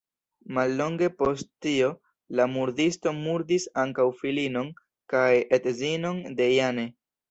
[0.59, 1.91] Mallonge post tio,
[2.41, 4.75] la murdisto murdis ankaŭ filinon
[5.17, 5.31] kaj
[5.63, 6.93] edzinon de Jane.